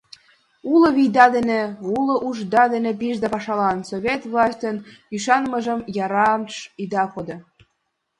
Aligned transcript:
Уло 0.73 0.89
вийда 0.97 1.25
дене, 1.35 1.61
уло 1.95 2.15
ушда 2.27 2.63
дене 2.73 2.91
пижса 2.99 3.27
пашалан: 3.33 3.77
Совет 3.89 4.21
властьын 4.31 4.77
ӱшанымыжым 5.15 5.79
яраш 6.03 6.53
ида 6.81 7.03
кодо. 7.13 7.37